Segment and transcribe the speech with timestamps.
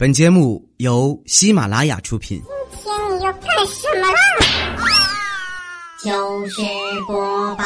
[0.00, 2.42] 本节目由喜马拉雅出品。
[2.72, 4.18] 今天你要干什么啦？
[6.02, 6.62] 就是
[7.06, 7.64] 播报。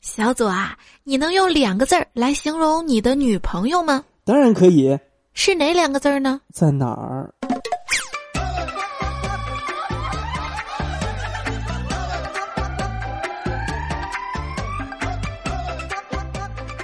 [0.00, 4.02] 小左啊，你能用两个字儿来形容你的女朋友吗？
[4.24, 4.98] 当然可以，
[5.34, 6.40] 是哪两个字儿呢？
[6.52, 7.32] 在哪儿？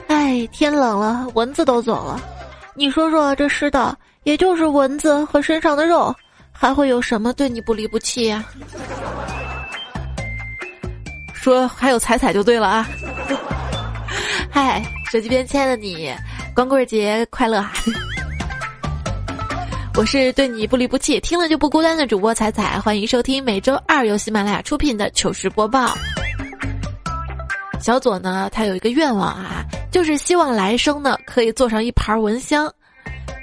[0.06, 2.22] 哎，天冷了，蚊子都走了。
[2.78, 6.14] 你说说，这世道也就是蚊子和身上的肉，
[6.52, 8.44] 还会有什么对你不离不弃呀？
[11.32, 12.86] 说还有彩彩就对了啊！
[14.52, 16.12] 嗨，手机边亲爱的你，
[16.54, 17.64] 光棍节快乐！
[19.96, 25.96] 我是对你不离不弃、听了就不孤单的主播彩彩，欢迎收听每周二由喜马拉雅出品的糗事播报。
[27.80, 32.72] 小左呢，他有一个愿望啊，就是希望来生呢可以做上一盘蚊香，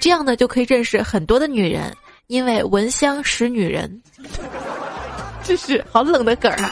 [0.01, 1.95] 这样呢就可以认识很多的女人，
[2.27, 4.01] 因为蚊香识女人。
[5.43, 6.71] 这是好冷的梗儿啊！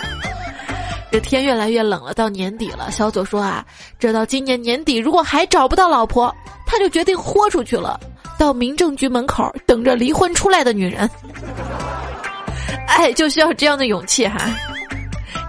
[1.12, 2.90] 这天越来越冷了，到年底了。
[2.90, 3.66] 小左说啊，
[4.00, 6.34] 这到今年年底如果还找不到老婆，
[6.66, 8.00] 他就决定豁出去了，
[8.38, 11.10] 到民政局门口等着离婚出来的女人。
[12.88, 14.40] 爱 就需要这样的勇气哈。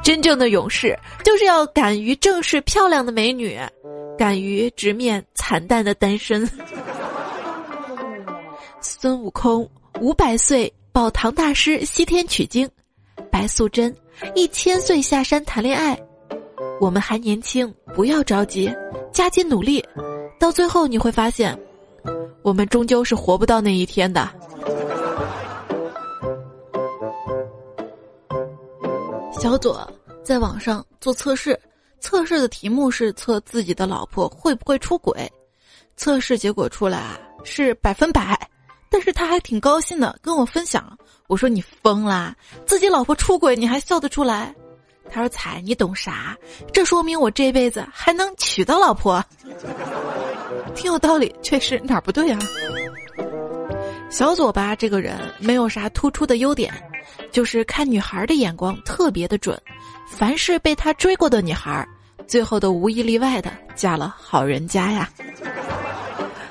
[0.03, 3.59] 真正的勇士就是要敢于正视漂亮的美女，
[4.19, 6.49] 敢于直面惨淡的单身。
[8.81, 9.69] 孙悟空
[10.01, 12.69] 五百岁保唐大师西天取经，
[13.31, 13.95] 白素贞
[14.35, 15.97] 一千岁下山谈恋爱。
[16.81, 18.73] 我们还年轻，不要着急，
[19.13, 19.85] 加紧努力，
[20.39, 21.57] 到最后你会发现，
[22.43, 24.29] 我们终究是活不到那一天的。
[29.43, 31.59] 小左在网上做测试，
[31.99, 35.29] 测试的题目是测自己的老婆会不会出轨，
[35.97, 38.39] 测试结果出来啊是百分百，
[38.89, 40.97] 但是他还挺高兴的跟我分享。
[41.27, 44.55] 我说你疯啦，自己老婆出轨你还笑得出来？
[45.11, 46.39] 他说彩你懂啥？
[46.73, 49.21] 这说明我这辈子还能娶到老婆，
[50.77, 52.39] 挺有道理，确实哪儿不对啊？
[54.09, 56.73] 小左吧这个人没有啥突出的优点。
[57.31, 59.61] 就是看女孩的眼光特别的准，
[60.07, 61.87] 凡是被他追过的女孩，
[62.27, 65.11] 最后都无一例外的嫁了好人家呀。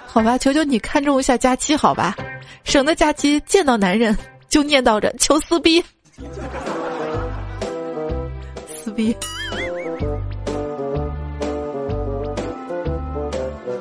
[0.05, 2.15] 好吧，求求你看中一下佳期，好吧，
[2.63, 4.17] 省得佳期见到男人
[4.49, 5.83] 就念叨着求撕逼，
[8.67, 9.15] 撕逼。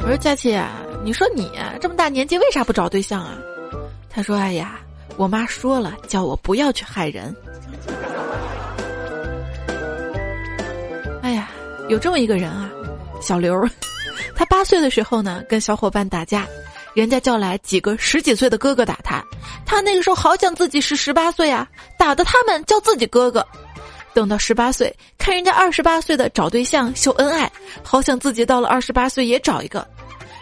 [0.02, 0.70] 我说佳期啊，
[1.04, 3.36] 你说你这么大年纪为啥不找对象啊？
[4.08, 4.79] 他说：“哎呀。”
[5.16, 7.34] 我妈说了，叫我不要去害人。
[11.22, 11.50] 哎呀，
[11.88, 12.70] 有这么一个人啊，
[13.20, 13.68] 小刘，
[14.34, 16.46] 他八岁的时候呢，跟小伙伴打架，
[16.94, 19.22] 人家叫来几个十几岁的哥哥打他，
[19.66, 21.68] 他那个时候好想自己是十八岁啊，
[21.98, 23.46] 打的他们叫自己哥哥。
[24.12, 27.50] 等到十八岁，看人家二十八岁的找对象秀恩爱，
[27.82, 29.86] 好想自己到了二十八岁也找一个。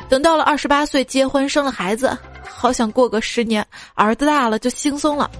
[0.08, 2.16] 等到了二十八岁结婚生了孩子。
[2.50, 3.64] 好想过个十年，
[3.94, 5.30] 儿子大了就轻松了。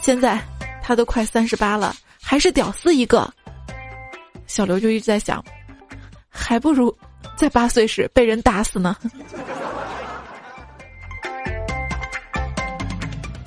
[0.00, 0.38] 现在
[0.82, 3.32] 他都快三十八了，还是屌丝一个。
[4.46, 5.42] 小刘就一直在想，
[6.28, 6.94] 还不如
[7.36, 8.96] 在八岁时被人打死呢。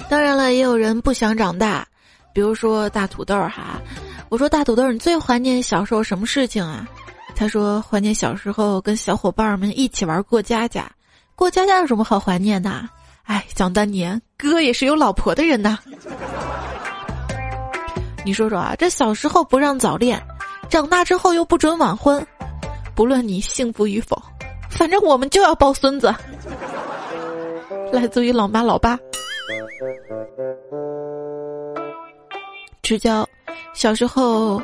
[0.09, 1.85] 当然了，也有人不想长大，
[2.33, 3.81] 比如说大土豆哈。
[4.29, 6.87] 我说大土豆，你最怀念小时候什么事情啊？
[7.35, 10.89] 他说怀念小时候跟小伙伴们一起玩过家家。
[11.35, 12.89] 过家家有什么好怀念的？
[13.27, 15.77] 哎，想当年哥也是有老婆的人呐。
[18.25, 20.21] 你说说啊，这小时候不让早恋，
[20.69, 22.25] 长大之后又不准晚婚，
[22.95, 24.21] 不论你幸福与否，
[24.69, 26.13] 反正我们就要抱孙子。
[27.91, 28.97] 来自于老妈老爸。
[32.81, 33.27] 只教
[33.73, 34.61] 小时候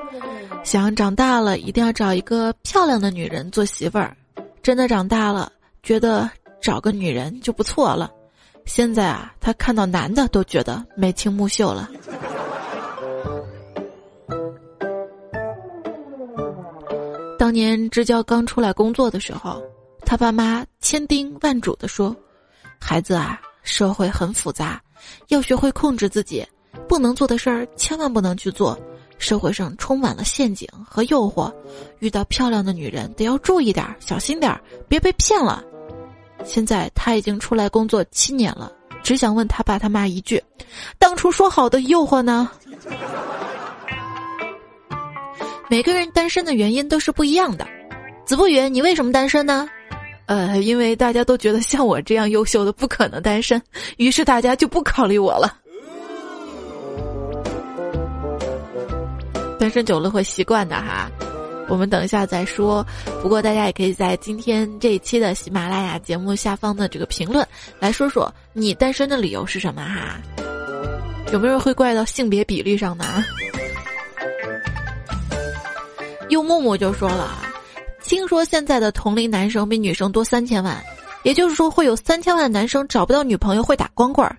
[0.63, 4.15] 想长大了一定要找一个漂亮的女人做媳妇儿，
[4.61, 5.51] 真的长大了
[5.83, 6.29] 觉得
[6.61, 8.09] 找个女人就不错了。
[8.65, 11.89] 现在啊，他看到男的都觉得眉清目秀了。
[17.37, 19.61] 当年支教刚出来工作的时候，
[20.05, 22.15] 他爸妈千叮万嘱的说
[22.79, 24.81] ：“孩子啊，社会很复杂，
[25.27, 26.47] 要学会控制自己，
[26.87, 28.79] 不能做的事儿千万不能去做。
[29.19, 31.53] 社会上充满了陷阱和诱惑，
[31.99, 34.57] 遇到漂亮的女人得要注意点，小心点，
[34.87, 35.63] 别被骗了。”
[36.45, 40.43] 现在他已经出来工作七年了，只想问他爸他妈一句：
[40.99, 42.49] 当初说好的诱惑呢？
[45.69, 47.65] 每个人单身的原因都是不一样的。
[48.25, 49.67] 子不语，你为什么单身呢？
[50.27, 53.61] 呃，因为大家都觉得像我这样优秀的不可能单身，
[53.97, 55.57] 于是大家就不考虑我了。
[59.59, 61.09] 单身久了会习惯的哈，
[61.69, 62.85] 我们等一下再说。
[63.21, 67.47] 不过大家也可以在今天这一期的喜马拉雅节目下方的这个评论
[67.79, 70.19] 来说说你单身的理由是什么哈？
[71.31, 73.05] 有没有人会怪到性别比例上呢？
[76.29, 77.37] 又木木就说了，
[78.03, 80.83] 听说现在的同龄男生比女生多三千万，
[81.23, 84.35] 也就是说会有三千万男生找不到女朋友会打光棍儿。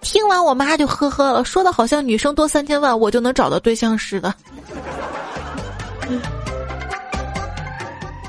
[0.00, 4.34] 听完我妈就呵呵了，说的好像女生多三千万我就能找到对象似的。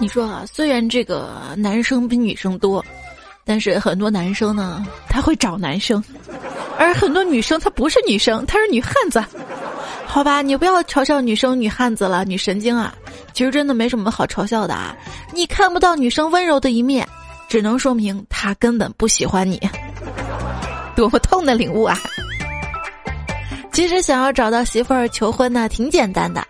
[0.02, 2.84] 你说啊，虽然这个男生比女生多，
[3.46, 6.02] 但是很多男生呢，他会找男生，
[6.78, 9.22] 而很多女生她不是女生，她是女汉子。
[10.06, 12.96] 好吧，你不要嘲笑女生女汉子了，女神经啊！
[13.34, 14.96] 其实真的没什么好嘲笑的啊，
[15.34, 17.08] 你看不到女生温柔的一面，
[17.50, 19.62] 只能说明她根本不喜欢你。
[20.96, 21.98] 多么痛的领悟啊！
[23.72, 26.42] 其实想要找到媳妇儿求婚呢，挺简单的。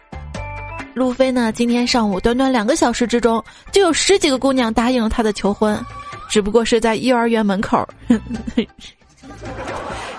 [0.94, 5.80] 路飞呢，今天上午短短两个小时之中，就有十几个姑娘答应了他的求婚，
[6.28, 7.88] 只不过是在幼儿园门口。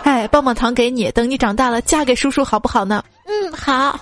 [0.03, 3.05] 哎，棒棒糖给你，等你长大了嫁给叔叔好不好呢？
[3.27, 4.01] 嗯，好。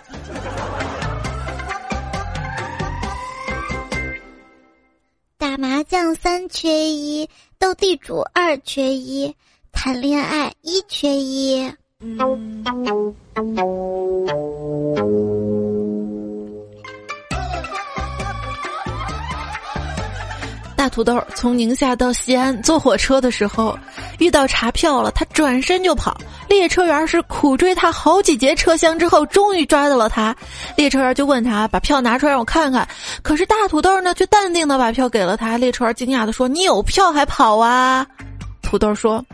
[5.36, 7.28] 打麻将三缺一，
[7.58, 9.34] 斗地主二缺一。
[9.72, 11.70] 谈恋爱一缺一。
[20.88, 23.78] 土豆从宁夏到西安坐火车的时候，
[24.18, 26.16] 遇到查票了，他转身就跑。
[26.48, 30.34] 列车员是苦追他好几节车厢之后，终于抓到了他。
[30.76, 32.88] 列车员就问他：“把票拿出来让我看看。”
[33.22, 35.56] 可是大土豆呢，却淡定的把票给了他。
[35.58, 38.06] 列车员惊讶的说：“你有票还跑啊？”
[38.62, 39.24] 土豆说。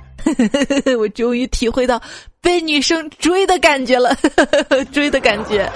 [0.98, 2.00] 我终于体会到
[2.40, 4.16] 被女生追的感觉了，
[4.90, 5.70] 追的感觉。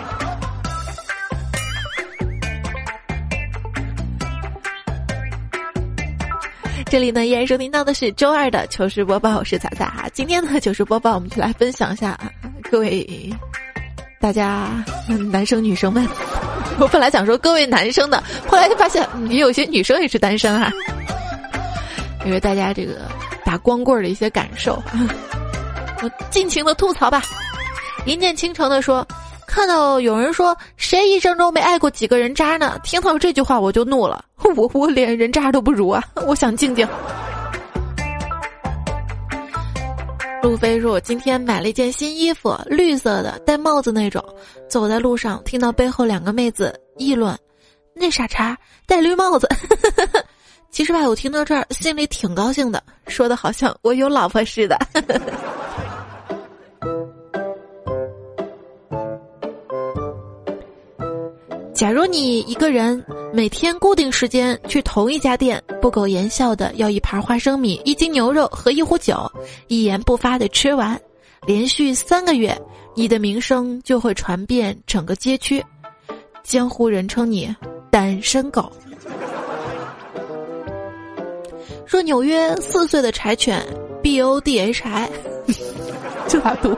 [6.91, 10.09] 这里呢，依然收听到的是周二的糗事播报，我是彩彩哈。
[10.15, 12.19] 今天的糗事播报，我们就来分享一下
[12.71, 13.31] 各位
[14.19, 14.69] 大家
[15.31, 16.07] 男生女生们。
[16.79, 20.73] 我本来想说各位男生的，后来就发现也有些女生也是单身哈，
[22.25, 23.07] 因为大家这个。
[23.45, 24.83] 打光棍的一些感受，
[26.03, 27.23] 我尽情的吐槽吧。
[28.05, 29.07] 一念倾城的说，
[29.59, 32.79] 看到有人说谁一生中没爱过几个人渣呢？
[32.85, 34.25] 听到这句话我就怒了，
[34.55, 36.01] 我我连人渣都不如啊！
[36.29, 36.87] 我想静静。
[40.45, 44.25] 路飞说，我今天买了一件新衣服，绿色的，戴帽子那种。
[44.69, 47.37] 走在路上，听到背后两个妹子议论，
[47.95, 48.57] 那傻叉
[48.87, 49.49] 戴绿帽子。
[50.71, 54.79] 其实吧，我听到这儿心里挺高兴的，说的好像我有老婆似的。
[61.79, 69.31] 假如你一个人每天固定时间去同一家店，不苟言笑的要一盘花生米、一斤牛肉和一壶酒，
[69.69, 71.01] 一言不发的吃完，
[71.47, 72.61] 连续三个月，
[72.97, 75.65] 你的名声就会传遍整个街区，
[76.43, 77.55] 江湖人称你
[77.93, 78.73] “单身狗”。
[81.87, 83.65] 说纽约四岁的柴犬
[84.03, 85.09] B O D H I，
[86.27, 86.77] 就他读，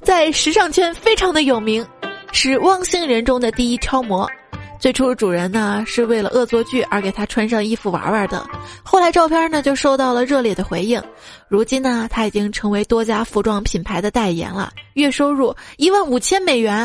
[0.00, 1.86] 在时尚圈非常的有名，
[2.32, 4.28] 是汪星人中的第一超模。
[4.80, 8.44] 最初主人呢是为了恶作剧而给他穿上衣服玩玩的，
[8.82, 11.00] 后来照片呢就受到了热烈的回应。
[11.46, 16.84] 如今呢他已经成为多家服装品牌的代言了，月收入一万五千美元。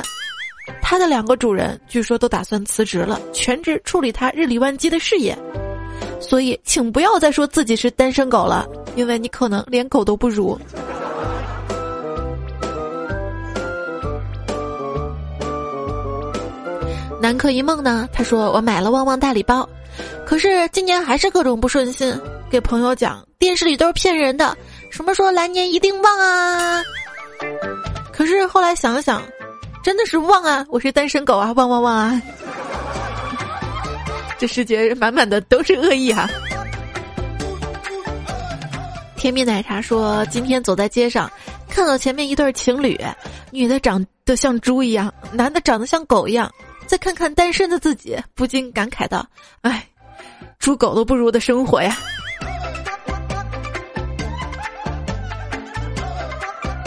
[0.81, 5.35] 他的两个主人据说都打算辞职了，全职处理他日理万机的事业。
[6.19, 10.59] 所以，请不要再说自己是单身狗了，因为你可能连狗都不如。
[17.19, 18.07] 南柯一梦呢？
[18.13, 19.67] 他说我买了旺旺大礼包，
[20.25, 22.15] 可是今年还是各种不顺心。
[22.49, 24.55] 给朋友讲，电视里都是骗人的，
[24.89, 26.81] 什么说来年一定旺啊？
[28.13, 29.21] 可是后来想想，
[29.83, 30.65] 真的是旺啊！
[30.69, 32.21] 我是单身狗啊，旺旺旺啊！
[34.37, 36.29] 这世界满满的都是恶意哈！
[39.17, 41.29] 甜蜜奶茶说，今天走在街上，
[41.67, 42.99] 看到前面一对情侣，
[43.51, 46.49] 女的长得像猪一样，男的长得像狗一样。
[46.87, 49.27] 再看看单身的自己，不禁感慨道
[49.61, 49.85] ：“哎，
[50.57, 51.97] 猪狗都不如的生活呀！”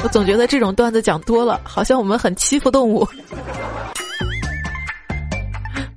[0.02, 3.07] 我总觉得这种段子讲多了，好像我们很欺负动物。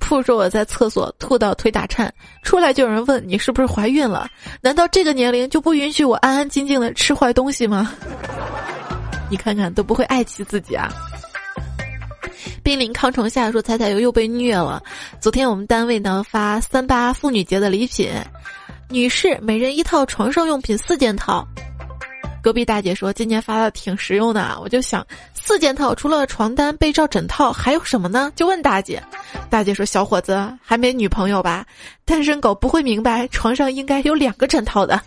[0.02, 4.28] 妇说我在厕所吐到腿打颤，出来就有人问你是不是怀孕了？
[4.62, 7.92] 难道这个年龄就不允许我安安静静的吃坏东西吗？
[9.28, 10.94] 你看看都不会爱惜自己啊！
[12.64, 14.82] 濒临康虫下说彩彩又又被虐了。
[15.20, 18.10] 昨天我们单位呢发三八妇女节的礼品，
[18.90, 21.48] 女士每人一套床上用品四件套。
[22.42, 28.34] 隔壁大姐说今年发的挺实用的啊，我就想四件套除了床单、被罩、枕套还有什么呢？
[28.36, 29.02] 就问大姐，
[29.50, 31.66] 大姐说小伙子还没女朋友吧？
[32.04, 35.02] 单身狗不会明白床上应该有两个枕套的。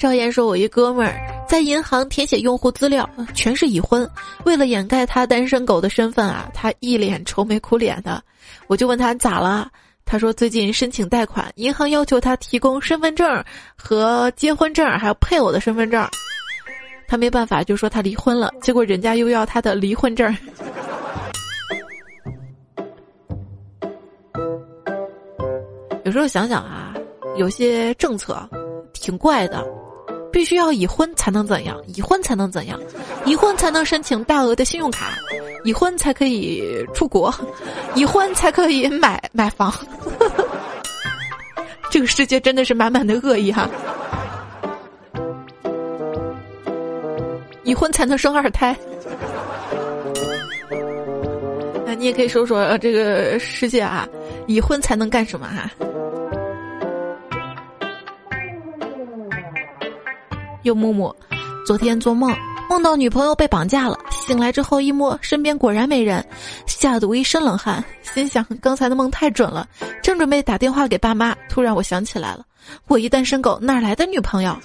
[0.00, 4.08] 赵岩说：“我一哥们儿在银行填写用户资料，全是已婚。
[4.46, 8.24] 为了掩盖他单身狗的身份啊，他一脸愁眉苦脸的。
[8.66, 9.70] 我就问他咋了，
[10.06, 13.44] 他说最近申请贷款，银行要求他提供身份证
[13.76, 16.08] 和结婚证，还有配偶的身份证。
[17.06, 18.50] 他没办法，就说他离婚了。
[18.62, 20.34] 结果人家又要他的离婚证。
[26.06, 26.94] 有时候想想啊，
[27.36, 28.48] 有些政策
[28.94, 29.62] 挺怪的。”
[30.32, 31.76] 必须要已婚才能怎样？
[31.94, 32.78] 已婚才能怎样？
[33.24, 35.18] 已婚才能申请大额的信用卡，
[35.64, 37.34] 已婚才可以出国，
[37.94, 39.72] 已婚才可以买 买房。
[41.90, 43.68] 这个世界真的是满满的恶意哈！
[47.64, 48.76] 已婚才能生二胎。
[51.84, 54.08] 那你也可以说说这个世界啊，
[54.46, 55.68] 已婚才能干什么哈？
[60.62, 61.14] 又木木，
[61.66, 62.34] 昨天做梦
[62.68, 66.24] 梦到女朋友被绑架了，醒来之后一摸身边果然没人，
[66.66, 69.66] 吓得我一身冷汗，心想刚才的梦太准了。
[70.02, 72.44] 正准备打电话给爸妈，突然我想起来了，
[72.86, 74.56] 我一单身狗哪来的女朋友？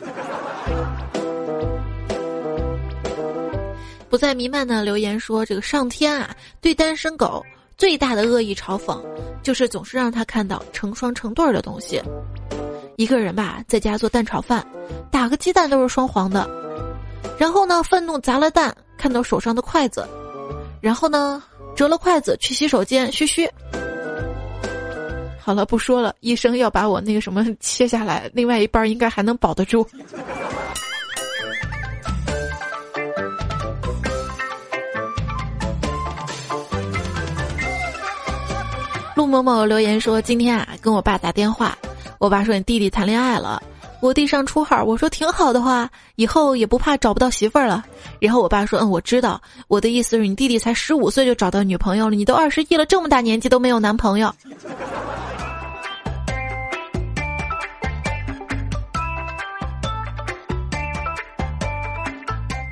[4.10, 6.30] 不再弥漫的留言说，这个上天啊，
[6.62, 7.44] 对单身狗
[7.78, 9.02] 最大的恶意嘲讽，
[9.42, 12.02] 就是总是让他看到成双成对的东西。
[12.98, 14.66] 一个人吧，在家做蛋炒饭，
[15.12, 16.50] 打个鸡蛋都是双黄的。
[17.38, 20.08] 然后呢，愤怒砸了蛋，看到手上的筷子，
[20.80, 21.44] 然后呢，
[21.76, 23.50] 折了筷子去洗手间，嘘嘘。
[25.38, 29.86] 好了，不说了，医生要把我那个什么切下来，另外一半应该还能保得住。
[39.16, 41.78] 陆某某留言说：“今天啊，跟我爸打电话。”
[42.18, 43.62] 我爸说你弟弟谈恋爱了，
[44.02, 47.84] 我弟上初号，我说挺好的话，以后也不怕找不到媳妇儿了。
[48.20, 54.34] 然后我爸说，嗯，我知道，我的意思是你弟弟才十五岁就找到女朋友了，你都二十一了，这么大年纪都没有男朋友。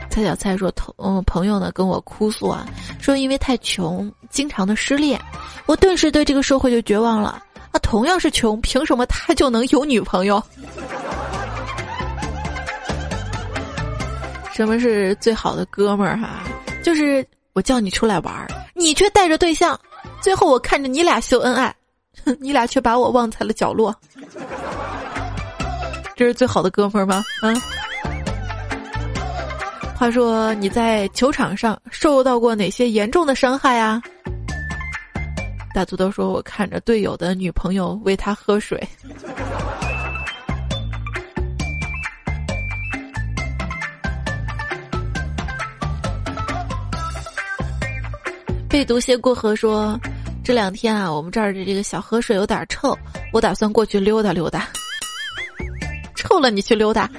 [0.10, 2.66] 蔡小蔡说，同嗯朋友呢跟我哭诉啊，
[3.02, 5.20] 说因为太穷，经常的失恋，
[5.66, 7.44] 我顿时对这个社会就绝望了。
[7.74, 10.42] 他同样是穷，凭什么他就能有女朋友？
[14.54, 16.44] 什么是最好的哥们儿哈？
[16.84, 19.78] 就是我叫你出来玩儿，你却带着对象，
[20.22, 21.76] 最后我看着你俩秀恩爱，
[22.40, 23.94] 你俩却把我忘在了角落。
[26.16, 27.24] 这是最好的哥们儿吗？
[27.42, 27.60] 嗯。
[29.98, 34.00] 话说你在球场上受到过哪些严重的伤害啊？
[35.74, 38.80] 大土豆说：“我看着队友的女朋友喂他喝水。
[48.70, 50.00] ”被毒蝎过河说
[50.46, 52.96] ：“这两天啊，我们这儿的这个小河水有点臭，
[53.32, 54.68] 我打算过去溜达溜达。
[56.16, 57.10] 臭了你去溜达，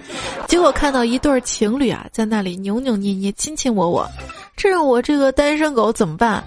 [0.47, 4.09] 结果看到一对情侣啊，在那里扭扭捏捏、亲亲我我，
[4.57, 6.43] 这让我这个单身狗怎么办？”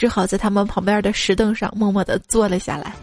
[0.00, 2.94] 只好在他们旁边的石凳上默默的坐了下来。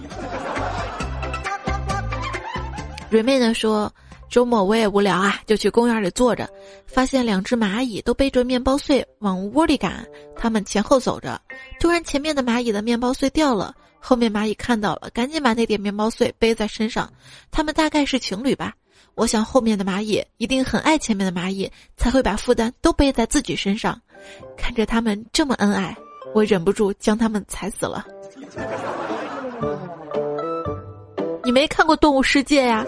[3.08, 3.94] 瑞妹呢说
[4.32, 6.50] ：“周末我也无聊啊，就去公园里坐着，
[6.88, 10.04] 发现两只蚂蚁都背着面包碎往窝里赶，
[10.36, 11.39] 它们前后走着。
[11.80, 17.08] 突然，前面的蚂蚁的面包碎掉了，后面蚂蚁看到了，赶紧把那点面包碎背在身上。
[17.51, 18.74] 他们大概是情侣吧？
[19.13, 24.01] 我想后面的蚂蚁一定很爱前面的蚂蚁，才会把负担都背在自己身上。
[24.58, 25.96] 看着他们这么恩爱。”
[26.38, 28.06] 我忍不住将他们踩死了。
[31.44, 32.86] 你没看过《动物世界》呀？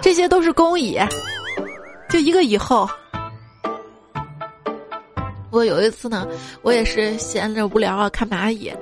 [0.00, 0.98] 这些都是工蚁，
[2.08, 2.88] 就一个蚁后。
[5.52, 6.26] 我有一次呢，
[6.62, 8.72] 我也是闲着无聊啊，看蚂蚁，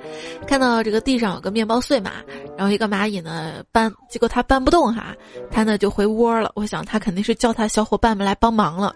[0.47, 2.13] 看到这个地上有个面包碎嘛，
[2.57, 5.15] 然后一个蚂蚁呢搬，结果它搬不动哈，
[5.51, 6.51] 它呢就回窝了。
[6.55, 8.95] 我想它肯定是叫它小伙伴们来帮忙了。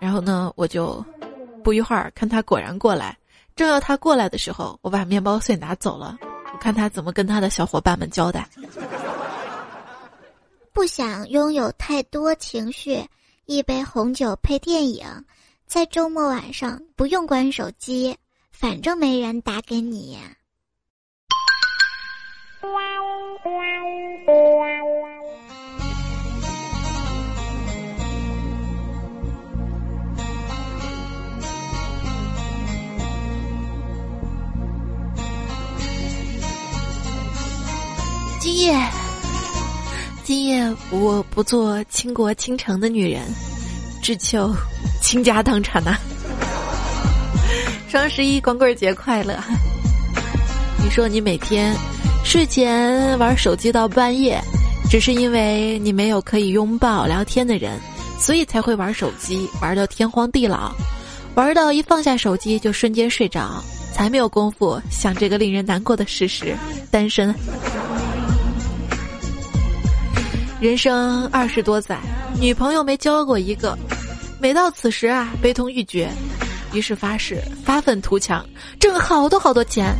[0.00, 1.04] 然后呢，我就
[1.62, 3.16] 不一会儿看他果然过来，
[3.56, 6.18] 正要他过来的时候，我把面包碎拿走了。
[6.52, 8.48] 我看他怎么跟他的小伙伴们交代。
[10.72, 13.04] 不想拥有太多情绪，
[13.46, 15.06] 一杯红酒配电影，
[15.66, 18.16] 在周末晚上不用关手机，
[18.50, 20.18] 反正没人打给你。
[38.54, 38.78] 夜，
[40.22, 43.22] 今夜我不做倾国倾城的女人，
[44.00, 44.54] 只求
[45.02, 45.96] 倾家荡产呐！
[47.88, 49.36] 双十一光棍节快乐！
[50.82, 51.74] 你说你每天
[52.24, 54.40] 睡前玩手机到半夜，
[54.88, 57.78] 只是因为你没有可以拥抱聊天的人，
[58.20, 60.72] 所以才会玩手机玩到天荒地老，
[61.34, 66.56] 玩到一放下手机就瞬间睡着，才没有功夫想这个令人难过的事实：
[66.90, 67.34] 单身。
[70.64, 72.00] 人生二十多载，
[72.40, 73.76] 女朋友没交过一个。
[74.40, 76.08] 每到此时啊，悲痛欲绝，
[76.72, 78.42] 于是发誓发愤图强，
[78.80, 79.94] 挣好多好多钱。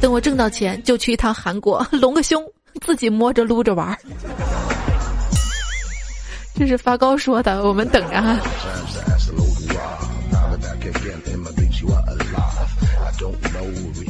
[0.00, 2.44] 等我挣到钱，就去一趟韩国隆个胸，
[2.84, 3.96] 自己摸着撸着玩儿。
[6.56, 8.36] 这是发糕说的，我们等着哈。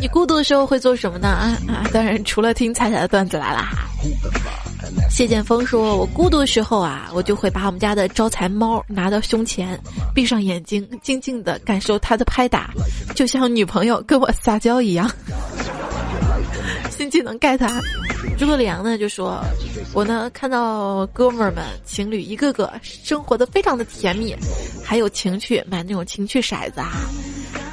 [0.00, 1.29] 你孤独的时候会做什么呢？
[1.29, 1.85] 啊啊！
[1.93, 3.87] 当然，除了听彩彩的段子来了哈。
[5.11, 9.78] 谢剑锋说：“我孤独的时候啊，我就会把我们家的招财猫拿到胸前，
[10.14, 12.71] 闭上眼睛，静静的感受它的拍打，
[13.14, 15.11] 就像女朋友跟我撒娇一样。
[16.99, 17.81] 新技能盖他。
[18.37, 19.40] 诸葛亮呢就说
[19.95, 24.35] ：“我呢看到哥们儿们情侣一个个生活的非常的甜蜜，
[24.85, 26.90] 还有情趣，买那种情趣骰子啊。”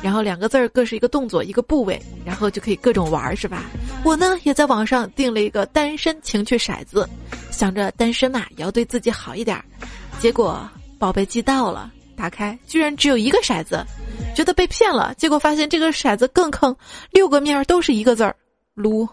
[0.03, 3.63] 然后两个字儿各是一个动作一个部位，然后就可以各种玩儿，是吧？
[4.03, 7.09] 我呢也在网上订了一个单身情趣骰子，
[7.49, 9.59] 想着单身嘛也要对自己好一点。
[10.19, 13.83] 结果宝贝寄到了，打开居然只有一个骰子，
[14.35, 15.15] 觉得被骗了。
[15.17, 16.75] 结果发现这个骰子更坑，
[17.09, 18.35] 六个面都是一个字儿，
[18.75, 19.07] 撸。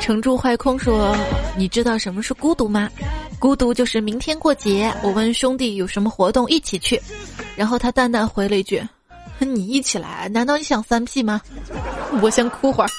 [0.00, 1.16] 城住坏空说
[1.56, 2.90] ：“你知道什么是孤独吗？
[3.38, 7.00] 孤独就是明天过节，我问兄弟有什么活动一起去，
[7.56, 8.82] 然后他淡淡回了一句
[9.38, 10.28] ：‘和你一起来？
[10.28, 11.40] 难道你想三 P 吗？’
[12.20, 12.90] 我先哭会儿。”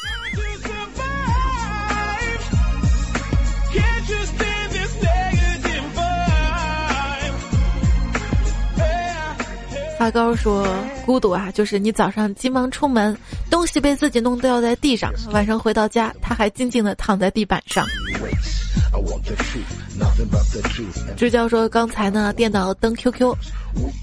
[10.04, 10.68] 发糕说
[11.08, 13.18] ：“孤独啊，就是你早上急忙出门，
[13.50, 17.88] 东西被自己弄掉在地上，晚上回到家，他还静静的躺在地板上。”
[21.16, 23.34] 支教说：“刚才呢，电脑登 QQ，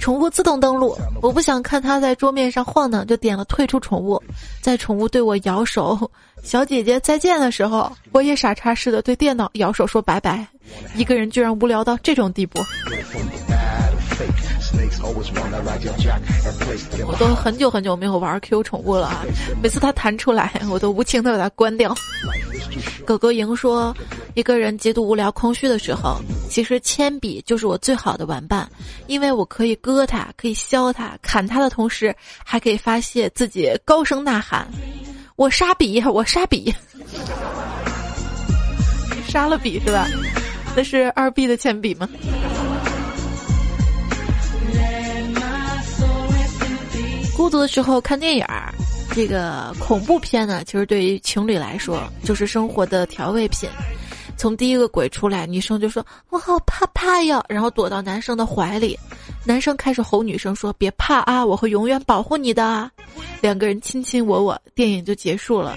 [0.01, 4.23] 宠物自动登录，我不想看它在桌面上晃荡，就点了退出宠物。
[4.63, 6.11] 在宠物对我摇手，
[6.43, 10.47] 小姐姐再见的时候，我也傻叉似的对电脑摇手说拜拜。
[10.95, 12.59] 一个人居然无聊到这种地步。”
[17.07, 19.25] 我都很久很久没有玩 Q 宠物了啊！
[19.63, 21.95] 每次它弹出来，我都无情的把它关掉。
[23.07, 23.95] 狗狗莹说
[24.35, 28.69] ：“一个人极度无聊、空虚的时候，其实铅笔就是我最好的玩伴，
[29.07, 34.69] 因为我可以割它，可以削它，砍它的同时，还可以发泄自己高声呐喊：
[35.37, 36.73] 我杀笔，我杀笔！
[39.27, 40.07] 杀了笔是吧？
[40.77, 42.09] 那是二 B 的铅笔吗？”
[47.51, 48.73] 孤独的时候看电影儿，
[49.13, 53.69] 这个恐怖片呢，其实对于情侣来说就是生活的调味品。
[54.37, 58.97] 从第一个鬼出来，女生就说“我好怕怕呀”，然后躲到男生的怀里，
[59.45, 62.89] 男生开始哄女生说“别怕啊，我会永远保护你的”。
[63.43, 65.77] 两个人卿卿我我，电影就结束了。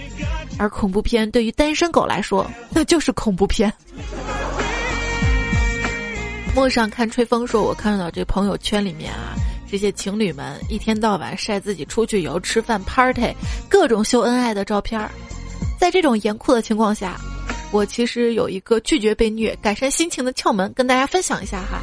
[0.59, 3.73] 而恐怖片对于单身狗来说，那就是恐怖片。
[6.53, 9.33] 陌上看吹风说：“我看到这朋友圈里面啊。”
[9.73, 13.33] 这些情侣们一天到晚晒自己出去游、吃饭、party，
[13.67, 15.09] 各种秀恩爱的照片儿。
[15.79, 17.19] 在这种严酷的情况下，
[17.71, 21.81] 我其实有一个拒绝被虐、改善心情的窍门，跟大家分享一下哈。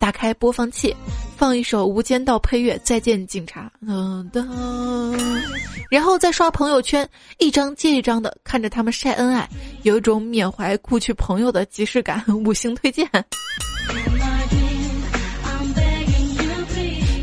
[0.00, 0.92] 打开播放器，
[1.36, 5.40] 放一首《无间道》配乐，《再见警察》，噔噔，
[5.88, 9.48] 然后再刷朋友圈，一张接一张的看着他们晒恩爱，
[9.84, 12.20] 有一种缅怀故去朋友的即视感。
[12.44, 13.08] 五星推荐。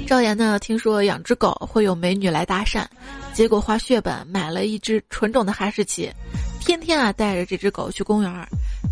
[0.08, 2.86] 赵岩呢，听说养只狗会有美女来搭讪，
[3.34, 6.12] 结果花血本买了一只纯种的哈士奇，
[6.60, 8.48] 天天啊带着这只狗去公园，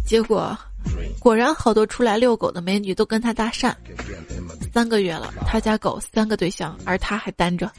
[0.06, 0.58] 结果
[1.20, 3.74] 果然好多出来遛狗的美女都跟他搭讪。
[4.74, 7.72] 三个月了，他家狗三个对象，而他还单着。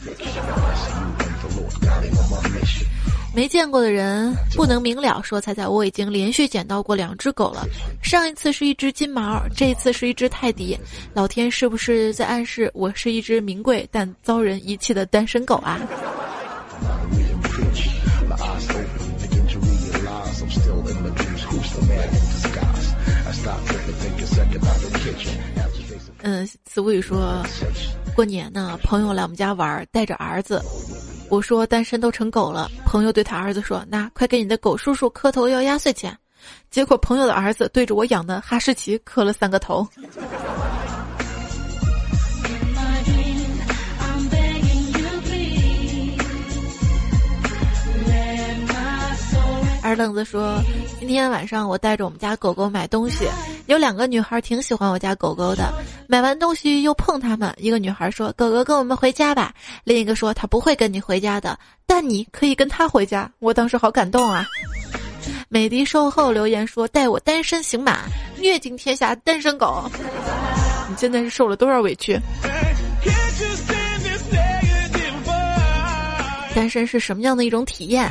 [3.34, 5.20] 没见过的人不能明了。
[5.22, 7.66] 说彩彩，我已经连续捡到过两只狗了，
[8.00, 10.78] 上一次是一只金毛，这一次是一只泰迪。
[11.12, 15.80] 老天是不是在暗示我是一只名贵但遭人遗弃的单身狗啊？
[26.22, 27.44] 嗯，此物语说，
[28.14, 30.62] 过年呢，朋友来我们家玩，带着儿子。
[31.34, 36.16] 我说单身都成狗了，朋友对他儿子说：“那快给你的狗叔叔磕头要压岁钱。”
[36.70, 39.84] 结果朋友的儿子对着我养的哈士奇磕了三个头。
[49.82, 50.62] 二愣子说
[51.00, 53.28] ：“今天晚上我带着我们家狗狗买东西，
[53.66, 55.74] 有两个女孩挺喜欢我家狗狗的。
[56.14, 64.46] 买完东西又碰他们，一个女孩说：‘哥哥跟我们回家吧。’另一个说：‘他不会跟你回家的，但你可以跟他回家。’我当时好感动啊！
[65.48, 68.02] 美的售后留言说：‘带我单身行马，
[68.38, 69.90] 虐尽天下单身狗。’
[70.88, 72.16] 你现在是受了多少委屈？”
[76.54, 78.10] 单身是什么样的一种体验？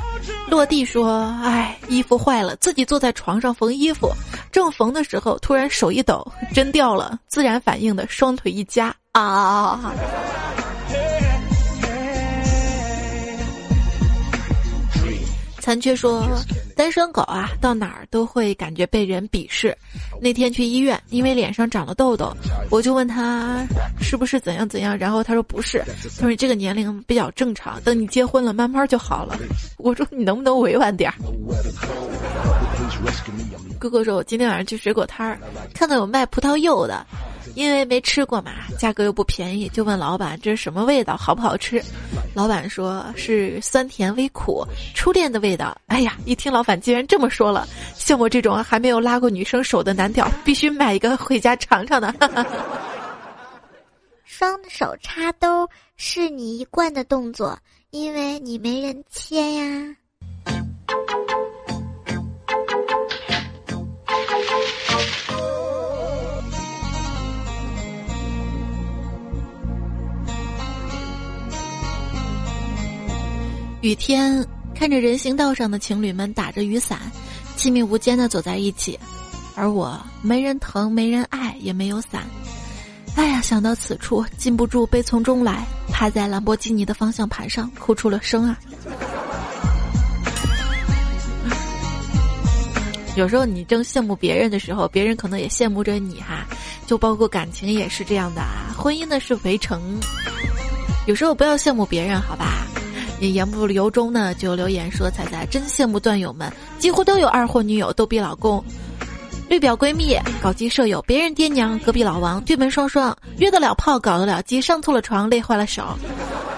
[0.49, 4.11] 落地说：“哎，衣服坏了，自己坐在床上缝衣服，
[4.51, 9.93] 正缝的时候，突然手一抖，针掉了，自然反应的双腿一夹啊！”
[15.63, 16.27] 残缺说
[16.75, 19.73] ：“单身狗啊，到哪儿都会感觉被人鄙视。
[20.19, 22.35] 那天去医院，因为脸上长了痘痘，
[22.69, 23.65] 我就问他
[23.97, 25.81] 是不是怎样怎样，然后他说不是，
[26.17, 29.39] 他说你这个年龄比较正常，等你结婚了，慢慢就好了。
[29.77, 31.15] 我说你能不能委婉点儿？”
[33.79, 35.39] 哥哥说：“我今天晚上去水果摊儿，
[35.73, 37.07] 看到有卖葡萄柚的。”
[37.55, 41.81] 因为没吃过嘛，价格又不便宜，就问老板这是什么味道，好不好吃？
[42.33, 45.77] 老板说是酸甜微苦，初恋的味道。
[45.87, 52.13] 哎呀，一听老板既然这么说了，像我这种还没有拉过女生手的男屌，必须买一个回家尝尝的。
[54.25, 57.57] 双手插兜是你一贯的动作，
[57.91, 59.95] 因为你没人牵呀。
[73.83, 77.01] 雨天，看着人行道上的情侣们打着雨伞，
[77.57, 78.97] 亲密无间的走在一起，
[79.55, 82.23] 而我没人疼，没人爱，也没有伞。
[83.17, 88.57] 哎呀，想到此处，禁不住悲从中来，趴在兰博基尼的方向盘上哭出了声啊！
[93.17, 96.47] 有时候你正羡慕别人的时候，别人可能也羡慕着你哈，
[96.87, 98.73] 就包括感情也是这样的啊。
[98.77, 99.99] 婚姻呢是围城，
[101.05, 102.65] 有时候不要羡慕别人，好吧？
[103.23, 108.61] 也言不由衷呢，就留言说：“彩彩真羡慕段友们，几乎都有二货女友，逗比老公，
[109.47, 115.97] 绿表闺蜜，搞基舍友，别人爹娘，隔壁老王，对门双双，约得了炮，搞得了基，上错了床，累坏了手。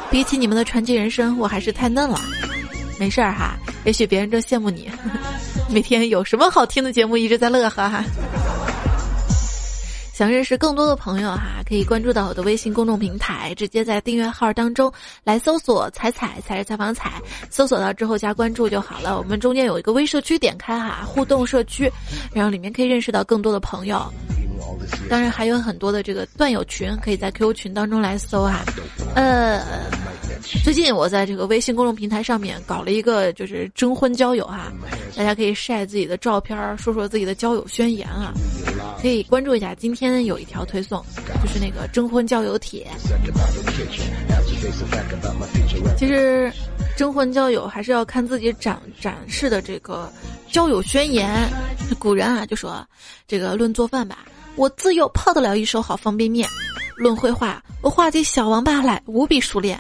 [0.09, 2.19] 比起你们的传奇人生，我还是太嫩了。
[2.99, 4.89] 没事儿哈，也许别人正羡慕你，
[5.69, 8.03] 每天有什么好听的节目，一直在乐呵哈。”
[10.15, 14.89] 想认识更多的朋友哈，可以关注到我的微信公众平台，直接在订阅号当中
[15.25, 19.17] 来搜索“彩彩才是采访彩”，搜索到之后加关注就好了。
[19.17, 21.91] 我们中间有一个微社区，点开哈，互动社区，
[22.33, 24.01] 然后里面可以认识到更多的朋友。
[25.09, 28.63] 当然还有很多的这个段友群，可以在 QQ 群当中来搜哈。
[29.15, 29.63] 呃，
[30.63, 34.71] 最近我在这个微信公众平台上面搞了一个就是征婚交友哈，
[35.15, 38.33] 大家可以晒自己的照片，说说自己的交友宣言啊，
[39.01, 39.73] 可以关注一下。
[39.75, 41.03] 今天有一条推送，
[41.41, 42.87] 就是那个征婚交友帖。
[45.97, 46.51] 其实，
[46.97, 50.11] 征婚交友还是要看自己展展示的这个
[50.51, 51.47] 交友宣言。
[51.99, 52.85] 古人啊就说，
[53.27, 54.25] 这个论做饭吧。
[54.55, 56.47] 我自幼泡得了一手好方便面，
[56.95, 59.77] 论绘画，我画起小王八来无比熟练；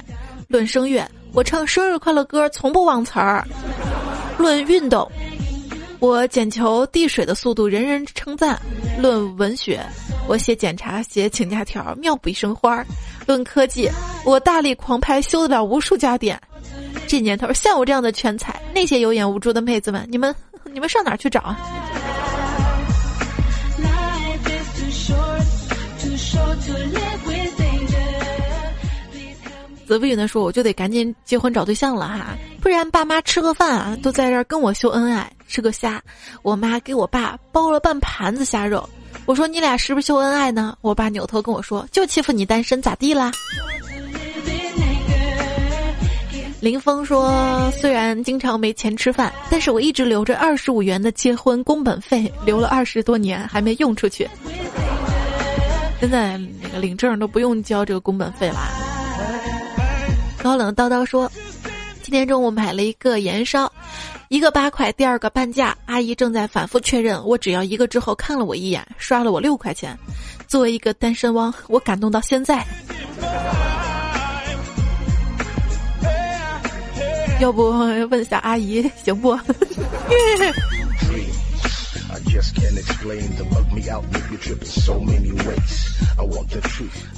[0.47, 3.43] 论声乐，我唱生日快乐歌从不忘词儿；
[4.37, 5.09] 论运动，
[5.99, 8.55] 我捡球递水的速度人人称赞；
[8.99, 9.81] 论文学，
[10.27, 12.83] 我写检查写请假条妙笔生花；
[13.25, 13.89] 论科技，
[14.25, 16.39] 我大力狂拍修得了无数家电。
[17.07, 20.35] 这年头像我这样的全才，那些有眼无珠的妹子们，你们
[20.73, 21.57] 你们上哪儿去找啊？
[29.87, 36.01] 泽不云的说：“我就得赶紧结婚找对象了哈，不然爸妈吃个饭啊都在这儿跟我秀恩爱，吃个虾，
[36.41, 38.89] 我妈给我爸包了半盘子虾肉。
[39.27, 40.75] 我说你俩是不是秀恩爱呢？
[40.81, 43.31] 我爸扭头跟我说：就欺负你单身，咋地啦？”
[46.61, 54.27] 林峰说：“虽然经常没钱吃饭，但是我一直留着二十五元的结婚工本费，留了二十多年还没用出去。
[55.99, 58.69] 现在那个领证都不用交这个工本费啦。”
[60.37, 61.31] 高冷叨叨说
[62.03, 63.71] ：“今天中午买了一个盐烧，
[64.29, 65.75] 一个八块，第二个半价。
[65.85, 69.97] 阿姨正在反复确认，我只要一个之后看了我一眼，刷了我六块钱。
[70.47, 72.63] 作为一个单身汪，我感动到现在。”
[77.41, 79.37] 要不问一下阿姨行不？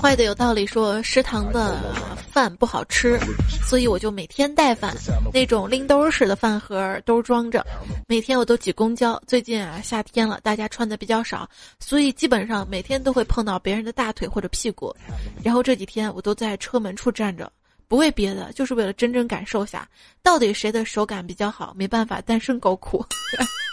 [0.02, 1.96] 坏的有道理，说食堂的
[2.32, 3.20] 饭不好吃，
[3.68, 4.96] 所以我就每天带饭，
[5.34, 7.66] 那种拎兜式的饭盒都装着，
[8.08, 9.22] 每天我都挤公交。
[9.26, 11.50] 最近啊，夏天了，大家穿的比较少，
[11.80, 14.96] 所以基本上每天都会碰到别人的大腿或者屁股。
[15.44, 17.52] 然后这几天我都在车门处站着。
[17.90, 19.88] 不为别的，就是为了真正感受下，
[20.22, 21.74] 到底谁的手感比较好。
[21.74, 23.06] 没办法，单身狗苦。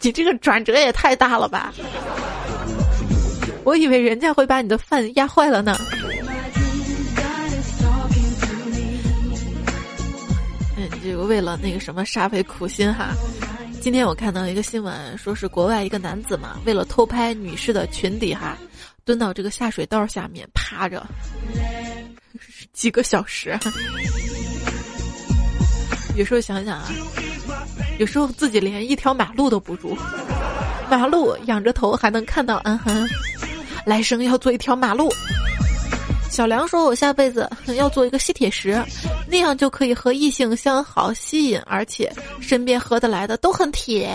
[0.00, 1.72] 你这个转折也太大了吧！
[3.64, 5.78] 我以为人家会把你的饭压坏了呢。
[10.76, 13.12] 嗯，这个为了那个什么煞费苦心哈。
[13.80, 18.56] 今天我看到一个新闻，说是国外一个男子嘛，为了偷拍女士的裙底哈。
[19.04, 21.06] 蹲到这个下水道下面趴着
[22.74, 23.58] 几个小时，
[26.18, 26.88] 有时候想想啊，
[28.00, 29.96] 有时候自己连一条马路都不如，
[30.90, 33.08] 马路仰着头还能看到，嗯哼，
[33.86, 35.08] 来生要做一条马路。
[36.28, 38.82] 小梁说：“我下辈子要做一个吸铁石，
[39.28, 44.12] 那样就可以和异性相好、吸引，而且身边合得来的都很铁。”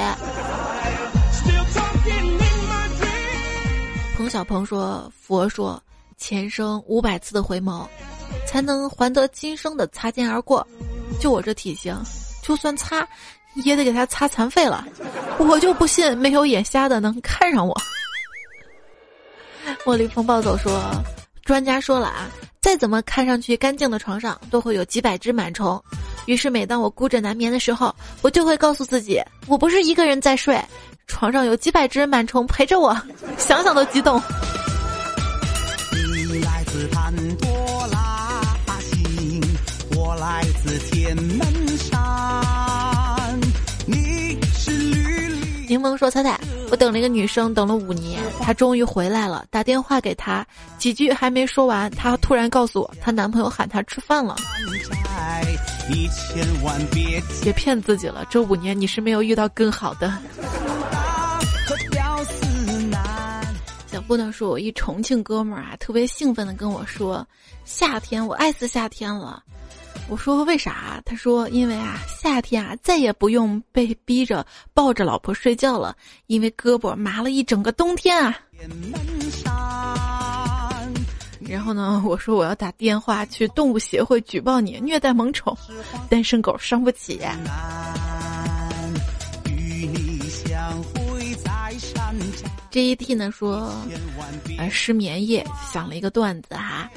[4.17, 5.81] 彭小鹏说：“佛说，
[6.17, 7.87] 前生五百次的回眸，
[8.45, 10.67] 才能还得今生的擦肩而过。
[11.19, 11.95] 就我这体型，
[12.41, 13.07] 就算擦，
[13.63, 14.85] 也得给他擦残废了。
[15.37, 17.75] 我就不信没有眼瞎的能看上我。”
[19.85, 20.81] 茉莉风暴走说
[21.43, 22.29] ：“专家说了啊，
[22.61, 25.81] 再怎么看上去干净的床上，都会有几百只螨虫。
[26.25, 30.61] 于是每当我孤枕难眠的时候，我就会告诉自己，我不是一个人在睡。”
[31.05, 32.95] 床上有几百只螨虫陪着我，
[33.37, 34.21] 想想都激动。
[35.91, 36.87] 你来自
[41.03, 41.91] 自天门山。
[43.85, 45.67] 你是绿绿。
[45.67, 46.39] 柠檬说：“彩彩，
[46.71, 49.45] 我等了一个女生，等了五年，她终于回来了。
[49.49, 54.37] 打电话给她，几句还没说完，她突然告诉我，她男朋友喊她吃饭了。
[55.89, 60.17] 你千万别别骗自己了，这五年你是没有遇到更好的。”
[63.87, 67.27] 小布呢说，我一重庆哥们儿啊，特别兴奋的跟我说
[67.65, 69.43] ：“夏天，我爱死夏天了。”
[70.09, 75.95] 我说：“为啥？”他说：“因为啊，夏天啊，再也不用被逼着抱着老婆睡觉了，
[76.27, 78.37] 因为胳膊麻了一整个冬天啊。”
[81.39, 85.57] 然后呢，我说我要打电话去动物协会举报你虐待萌宠，
[86.09, 87.19] 单身狗伤不起。
[92.71, 93.71] J T 呢说，
[94.57, 96.89] 呃，失眠夜想了一个段子哈，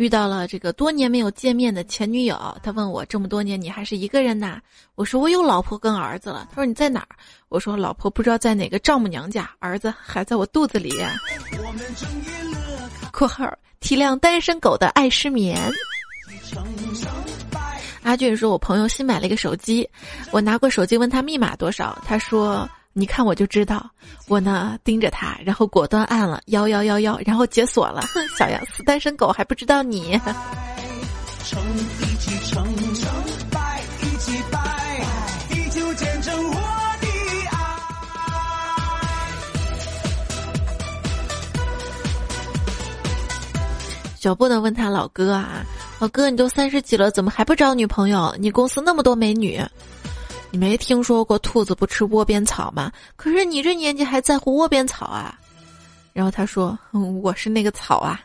[0.00, 4.58] 遇到了这个多年没有见面的前女友，他问我这么多年你还是一个人呐？
[4.94, 6.48] 我说我有老婆跟儿子了。
[6.48, 7.08] 他说你在哪儿？
[7.50, 10.90] 我说老婆不知道在哪个丈母娘家，儿子还在我肚子里。
[13.12, 13.46] 括号
[13.80, 15.70] 体谅单身狗的爱失眠。
[18.02, 19.86] 阿俊说，我朋友新买了一个手机，
[20.30, 22.66] 我拿过手机问他密码多少，他说。
[22.92, 23.88] 你看我就知道，
[24.26, 28.00] 我呢盯着他，然后果断按了幺幺幺幺，然后解锁了。
[28.12, 30.20] 哼，小杨死单身狗还不知道你。
[44.18, 45.64] 小布呢问他老哥啊，
[46.00, 48.34] 老哥你都三十几了，怎么还不找女朋友？
[48.38, 49.64] 你公司那么多美女。
[50.52, 52.90] 你没听说过兔子不吃窝边草吗？
[53.16, 55.38] 可是你这年纪还在乎窝边草啊？
[56.12, 56.76] 然后他说
[57.22, 58.20] ：“我是那个草啊。”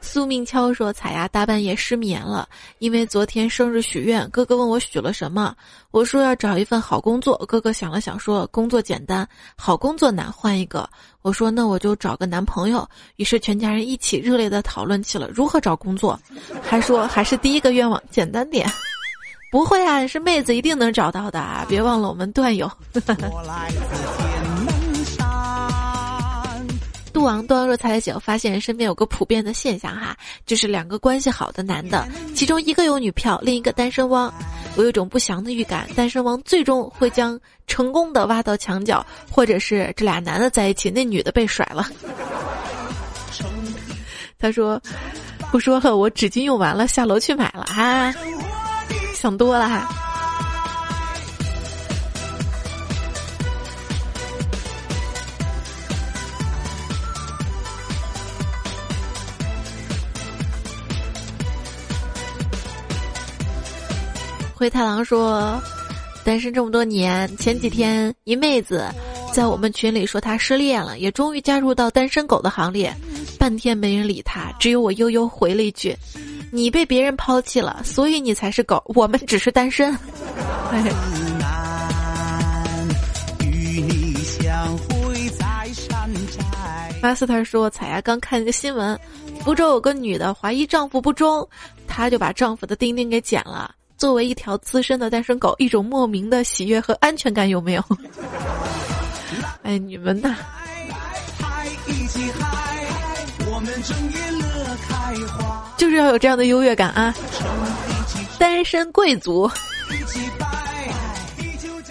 [0.00, 5.54] 苏明悄说：“彩呀，大半夜失眠了，因为昨天生日许愿，哥哥问我许了什么，
[5.90, 7.36] 我说要找一份好工作。
[7.46, 10.88] 哥哥想了想说，工作简单，好工作难，换一个。
[11.20, 12.88] 我说那我就找个男朋友。
[13.16, 16.18] 于是全家人一起热烈的讨论起了如何找工作，
[16.62, 18.66] 还说还是第一个愿望简单点。
[19.50, 22.70] 不会啊，是妹子一定能找到的，别忘了我们段友。”
[27.10, 34.32] 杜王杜王若才姐发现身边有个普遍的现象哈，就是两个关系好的男的，其中一个有女票，另一个单身汪。
[34.76, 41.88] 我有种不祥的预感，单身汪最终会将成功的挖到墙角，或者是这俩男的在一起，那女的被甩了。
[44.38, 44.80] 他说
[45.50, 48.14] ：“不说了，我纸巾用完了，下楼去买了哈。”
[49.20, 49.88] 想多了哈。
[64.54, 65.60] 灰太狼说
[66.24, 68.84] ：“单身这么多年，前几天一妹子
[69.32, 72.94] 在我们群里说她失恋了，也终于加入到单身狗的行列。
[73.36, 75.96] 半天没人理她，只有我悠悠回了一句
[76.50, 79.96] ：‘你被别人抛弃了，所以你才是狗，我们只是单身。’”
[87.00, 88.98] 马斯特说：“彩呀，刚看一个新闻，
[89.44, 91.48] 福州有个女的怀疑丈夫不忠，
[91.86, 97.84] 她就把丈夫的丁丁给剪了。”作为一条资深的单身狗，一种莫名的喜悦和安全感有没有？
[99.62, 100.36] 哎，你们呐，
[105.78, 107.14] 就是要有这样的优越感啊！
[108.38, 109.48] 单身贵族。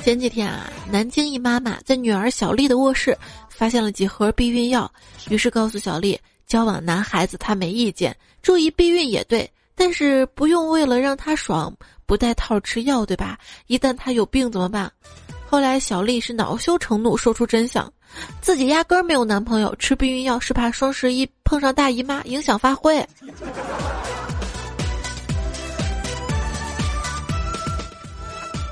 [0.03, 3.17] 前几天啊，南京一妈妈在女儿小丽的卧室
[3.49, 4.91] 发现了几盒避孕药，
[5.29, 11.73] 于是告诉小丽，交往男孩子她没意见，注意避孕也对，但是不用为了让他爽。
[12.05, 13.37] 不带套吃药，对吧？
[13.67, 14.89] 一旦他有病怎么办？
[15.49, 17.91] 后来小丽是恼羞成怒，说出真相：
[18.41, 23.03] 自己压根儿没有男朋友，吃避孕药是怕双十一碰上大姨妈影响发挥。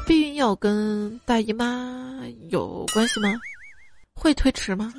[0.05, 3.33] 避孕药跟大姨妈有关系吗？
[4.13, 4.93] 会推迟吗？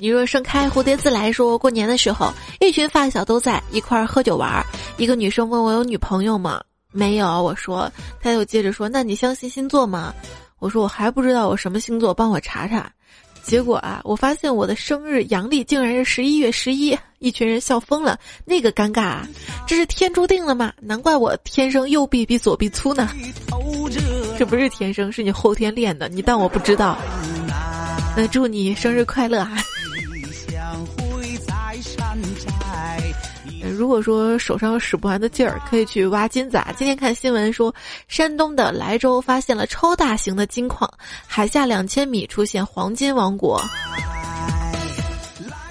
[0.00, 1.30] 你若盛开，蝴蝶自来。
[1.30, 4.64] 说过年的时候，一群发小都在一块儿喝酒玩儿。
[4.96, 6.58] 一个女生问我有女朋友吗？
[6.90, 7.26] 没有。
[7.42, 10.14] 我说，她又接着说，那你相信星座吗？
[10.58, 12.90] 我说我还不知道我什么星座，帮我查查。
[13.42, 18.18] 结果啊，我发现我的生日阳历竟然是十一月十一，一群人笑疯了。
[18.46, 19.28] 那个尴尬，啊，
[19.66, 20.72] 这是天注定了吗？
[20.80, 23.10] 难怪我天生右臂比左臂粗呢。
[24.38, 26.08] 这不是天生，是你后天练的。
[26.08, 26.96] 你当我不知道？
[28.16, 29.56] 那祝你生日快乐啊！
[33.80, 36.70] 如果说手上有使不完的劲儿，可以去挖金子啊！
[36.76, 37.74] 今天看新闻说，
[38.08, 40.86] 山东的莱州发现了超大型的金矿，
[41.26, 43.58] 海下两千米出现黄金王国。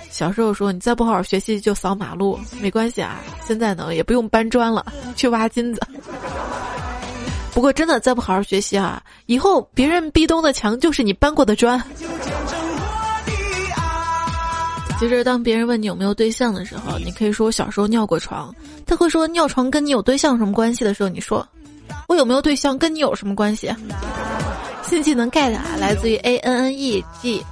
[0.09, 3.21] 小时候说你再不好好学习就扫马路，没关系啊！
[3.45, 4.83] 现在呢也不用搬砖了，
[5.15, 5.79] 去挖金子。
[7.53, 11.79] 不过真的再不好好学习啊，以后别人壁咚的墙就是你搬过的砖。
[14.99, 18.53] 其实，当别人问你有没有对象的时候，你可以说我小时候尿过床。
[18.85, 21.47] 他会说尿床跟你有对象什么关系的时候，你说
[22.07, 23.73] 我有没有对象跟你有什么关系？
[24.83, 27.43] 新技能 get 啊，来自于 A N N E G。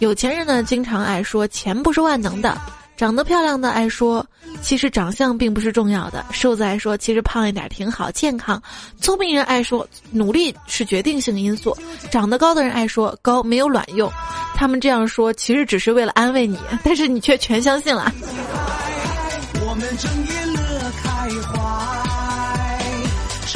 [0.00, 2.60] 有钱人呢，经常爱说钱不是万能的。
[2.96, 4.24] 长得漂亮的爱说，
[4.62, 8.62] 其实长相并不是重要的；瘦子爱说，其实胖一点挺好，健康。
[9.00, 11.76] 聪明人爱说，努力是决定性因素。
[12.10, 14.10] 长得高的人爱说，高没有卵用。
[14.54, 18.12] 他们这样说，其实只是为了安慰你，但是你却全相信了。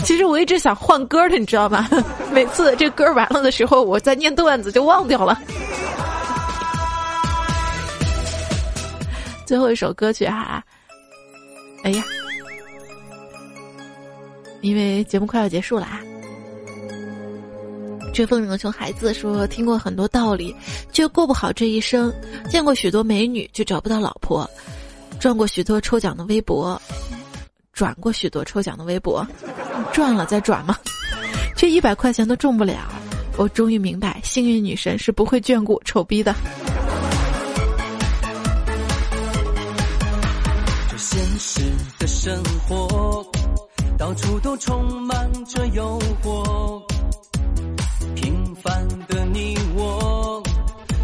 [0.04, 1.88] 其实我一直想换歌的，你知道吧？
[2.32, 5.40] 每次这歌完了的时候，我在念段子就忘掉了。
[9.48, 10.62] 最后一首歌曲哈，
[11.82, 12.04] 哎呀，
[14.60, 16.02] 因为节目快要结束了啊。
[18.12, 20.54] 追风筝的熊孩子说：“听过很多道理，
[20.92, 22.10] 却过不好这一生；
[22.50, 24.46] 见过许多美女，却找不到老婆；
[25.18, 26.78] 转过许多抽奖的微博，
[27.72, 29.26] 转过许多抽奖的微博，
[29.94, 30.76] 转了再转嘛，
[31.56, 32.86] 却一百块钱都中不了。
[33.38, 36.34] 我终于明白，幸运女神是不会眷顾丑逼的。”
[42.28, 43.26] 生活，
[43.96, 46.82] 到处都充满着诱惑。
[48.14, 50.42] 平凡的你我，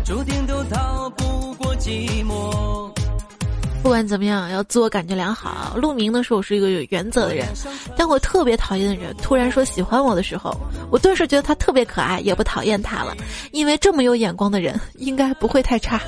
[0.04, 2.92] 注定都逃不过寂寞。
[3.82, 5.72] 不管怎么样，要自我感觉良好。
[5.76, 7.46] 陆明呢说我是一个有原则的人，
[7.96, 10.54] 但我特别讨厌的人突然说喜欢我的时候，
[10.90, 13.16] 我顿时觉得他特别可爱，也不讨厌他了，
[13.50, 15.98] 因为这么有眼光的人应该不会太差。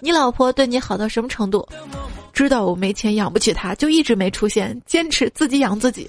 [0.00, 1.66] 你老婆对你好到什么程度？
[2.32, 6.06] 知道我没钱养不起她，就一直没出现，坚持自己养自己。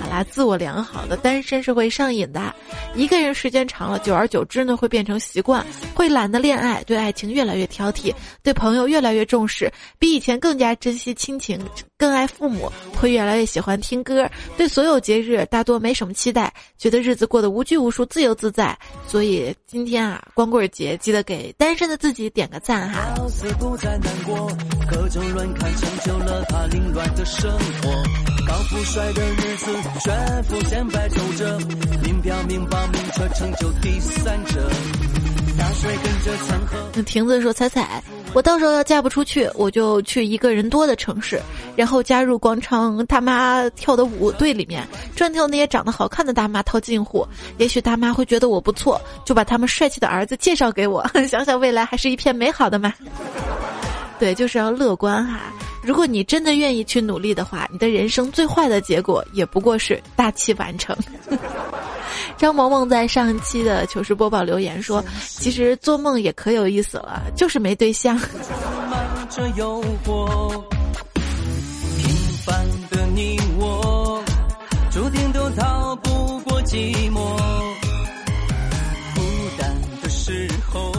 [0.00, 2.54] 好啦，自我良好的单身是会上瘾的，
[2.94, 5.64] 一个人时间长了，久而久之呢，会变成习惯，
[5.94, 11.58] 会懒得恋爱，对爱情越来越挑剔，对朋友越来越重视，比以前更加珍惜亲情，
[11.98, 18.78] 更爱父母，会越来越喜欢听歌，对所有节日大多没什么期待，觉得日子过得无拘无束、自由自在。
[19.04, 23.16] 所以今天啊，光棍节记得给单身的自己点个赞哈。
[23.16, 23.26] 高
[28.70, 29.66] 富帅的日子，
[30.00, 31.58] 炫富显摆皱着，
[32.02, 34.70] 名表名包名车成就第三者。
[35.58, 36.90] 大水跟着掺和。
[36.94, 38.02] 那亭子说：“彩彩，
[38.34, 41.40] 我到时候要嫁不出去，我就去一个人多的城市，
[41.74, 47.26] 然后加入广场大妈跳的舞队里面，专挑那些长得好看的大妈套近乎。
[47.56, 51.04] 也许大妈会觉得我不错，就把他们帅气的儿子介绍给我。
[51.26, 52.92] 想想未来还是一片美好的嘛。
[54.18, 55.40] 对，就是要乐观哈。
[55.82, 60.94] 如果你真的愿意去努力的话，你的人生最坏的结果也不过是大器晚成。”
[62.36, 68.16] 张萌萌在上一期的糗事播报留言说：“其实做梦也可有意思了，就是没对象。”
[68.90, 70.64] 满着诱惑，
[71.14, 72.08] 平
[72.44, 74.22] 凡的你我，
[74.90, 77.36] 注定都逃不过寂寞。
[79.14, 79.20] 孤
[79.58, 80.92] 单的时候，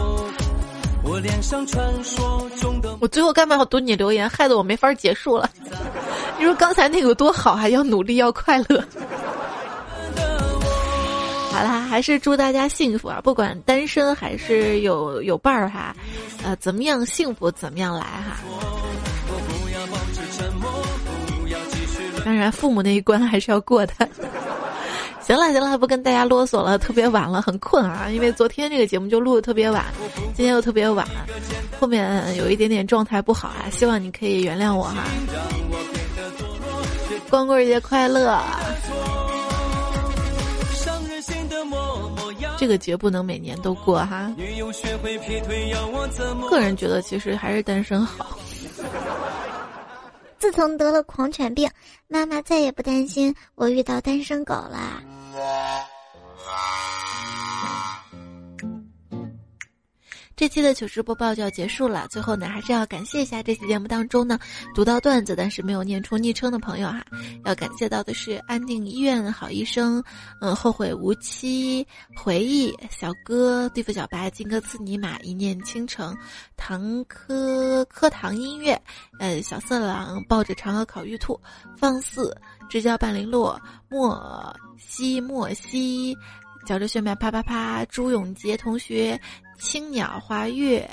[1.03, 5.49] 我恋上传说中的我最后干嘛要读你留言，害得我没法结束了。
[6.37, 8.83] 你说刚才那个有多好，还要努力，要快乐。
[11.59, 13.19] 好啦，还是祝大家幸福啊！
[13.21, 15.93] 不管单身还是有有伴儿哈，
[16.41, 18.37] 呃，怎么样幸福怎么样来哈。
[22.23, 23.93] 当然，父母那一关还是要过的。
[25.19, 28.07] 行了行了，不跟大家啰嗦了，特别晚了，很困啊。
[28.09, 29.83] 因为昨天这个节目就录的特别晚，
[30.33, 31.05] 今天又特别晚，
[31.77, 35.03] 后面有一点点状态不好啊，希望你可以原谅我哈。
[37.29, 38.41] 光棍节快乐！
[42.59, 44.35] 这个节不能每年都过哈。
[46.49, 48.37] 个人觉得其实还是单身好。
[50.37, 51.71] 自从得了狂犬病，
[52.09, 55.01] 妈妈再也不担心我遇到单身狗了。
[60.39, 64.39] 这期的糗事播报就要结束了，最后呢，还是要感谢一下这期节目当中呢
[64.73, 67.05] 读到段子但是没有念出昵称的朋友哈，
[67.43, 70.01] 要感谢到的是安定医院好医生，
[70.39, 71.85] 嗯，后悔无期，
[72.15, 76.15] 回忆小哥，对付小白，金戈刺尼玛，一念倾城，
[76.55, 78.81] 唐科课堂音乐，
[79.19, 81.37] 呃，小色狼抱着嫦娥烤玉兔，
[81.77, 82.33] 放肆，
[82.69, 83.59] 支教半零落，
[83.89, 86.15] 莫西莫西，
[86.69, 89.19] 嚼着血脉啪啪啪，朱永杰同学。
[89.57, 90.87] 青鸟花月，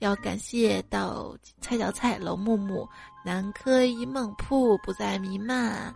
[0.00, 2.88] 要感谢到菜小菜楼木木
[3.24, 5.94] 南柯一梦铺不再弥漫，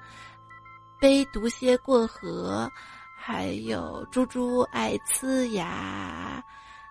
[1.00, 2.70] 背毒蝎过河，
[3.18, 6.40] 还有猪猪爱呲牙，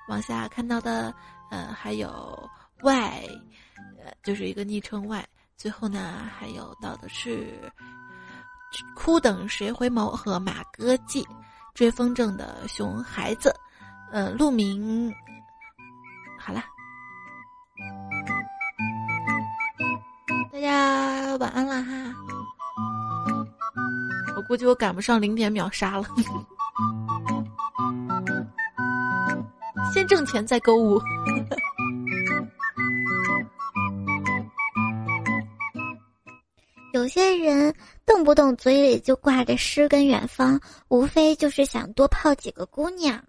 [0.10, 1.16] 往下看到的，
[1.50, 2.38] 呃，还有
[2.82, 3.30] Y，
[4.04, 5.26] 呃，就是一个昵称 Y。
[5.56, 7.72] 最后呢，还有到的是
[8.94, 11.26] 哭等谁回眸和马哥记，
[11.76, 13.54] 追风筝的熊孩子。
[14.12, 15.14] 呃，鹿明，
[16.40, 16.64] 好了，
[20.54, 21.92] 大家晚安了哈。
[24.38, 26.06] 我估计我赶不上零点秒杀了，
[29.94, 31.02] 先挣钱再购物。
[36.96, 37.76] 有些人
[38.06, 43.22] 动不动嘴里就挂着诗跟远方，无非就是想多泡几个姑娘。